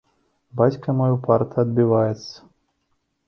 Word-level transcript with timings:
Бацька 0.59 0.95
мой 1.01 1.11
упарта 1.17 1.55
адбіваецца. 1.65 2.35